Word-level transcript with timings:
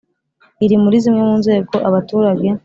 iri 0.65 0.75
muri 0.83 0.95
zimwe 1.03 1.21
mu 1.29 1.35
nzego 1.41 1.75
abaturage 1.89 2.47